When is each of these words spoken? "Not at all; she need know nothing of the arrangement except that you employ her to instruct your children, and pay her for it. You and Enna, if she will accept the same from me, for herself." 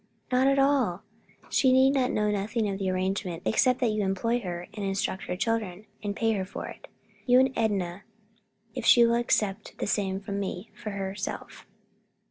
"Not 0.31 0.47
at 0.47 0.57
all; 0.57 1.03
she 1.51 1.71
need 1.71 1.91
know 1.91 2.31
nothing 2.31 2.67
of 2.67 2.79
the 2.79 2.89
arrangement 2.89 3.43
except 3.45 3.79
that 3.81 3.91
you 3.91 4.01
employ 4.01 4.39
her 4.39 4.65
to 4.73 4.81
instruct 4.81 5.27
your 5.27 5.37
children, 5.37 5.85
and 6.01 6.15
pay 6.15 6.31
her 6.31 6.43
for 6.43 6.65
it. 6.65 6.87
You 7.27 7.39
and 7.39 7.53
Enna, 7.55 8.01
if 8.73 8.83
she 8.83 9.05
will 9.05 9.13
accept 9.13 9.77
the 9.77 9.85
same 9.85 10.19
from 10.19 10.39
me, 10.39 10.71
for 10.73 10.89
herself." 10.89 11.67